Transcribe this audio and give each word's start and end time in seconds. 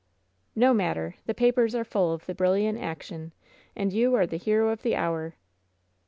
"No 0.55 0.73
matter, 0.73 1.17
the 1.27 1.35
papers 1.35 1.75
are 1.75 1.83
full 1.83 2.11
of 2.11 2.25
the 2.25 2.33
brilliant 2.33 2.79
action, 2.79 3.33
and 3.75 3.91
vou 3.91 4.15
are 4.15 4.25
the 4.25 4.37
hero 4.37 4.69
of 4.69 4.81
the 4.81 4.95
hour." 4.95 5.35